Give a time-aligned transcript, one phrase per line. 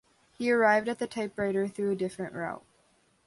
[0.35, 2.65] He arrived at the typewriter through a different route.